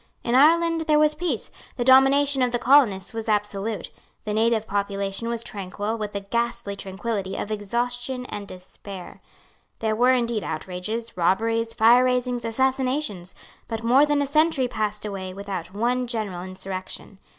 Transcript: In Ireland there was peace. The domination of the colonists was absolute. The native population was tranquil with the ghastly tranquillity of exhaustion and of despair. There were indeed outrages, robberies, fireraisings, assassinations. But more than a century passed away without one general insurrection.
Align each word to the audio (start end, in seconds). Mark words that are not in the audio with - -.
In 0.23 0.33
Ireland 0.33 0.81
there 0.87 0.97
was 0.97 1.13
peace. 1.13 1.51
The 1.75 1.83
domination 1.83 2.41
of 2.41 2.51
the 2.51 2.57
colonists 2.57 3.13
was 3.13 3.29
absolute. 3.29 3.91
The 4.25 4.33
native 4.33 4.65
population 4.65 5.27
was 5.29 5.43
tranquil 5.43 5.95
with 5.95 6.13
the 6.13 6.21
ghastly 6.21 6.75
tranquillity 6.75 7.35
of 7.35 7.51
exhaustion 7.51 8.25
and 8.25 8.45
of 8.45 8.47
despair. 8.57 9.21
There 9.77 9.95
were 9.95 10.13
indeed 10.13 10.43
outrages, 10.43 11.15
robberies, 11.15 11.75
fireraisings, 11.75 12.43
assassinations. 12.43 13.35
But 13.67 13.83
more 13.83 14.07
than 14.07 14.23
a 14.23 14.25
century 14.25 14.67
passed 14.67 15.05
away 15.05 15.35
without 15.35 15.71
one 15.71 16.07
general 16.07 16.41
insurrection. 16.41 17.19